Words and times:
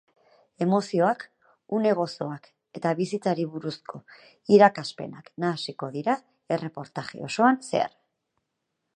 Emozioak, 0.65 1.23
une 1.79 1.89
gozoak 1.99 2.47
eta 2.79 2.93
bizitzari 2.99 3.45
buruzko 3.55 4.01
irakaspenak 4.57 5.29
nahasiko 5.45 5.91
dira 5.97 6.15
erreportaje 6.57 7.21
osoan 7.29 7.61
zehar. 7.69 7.93